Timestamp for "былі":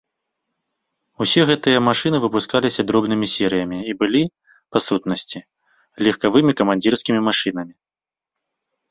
3.99-4.21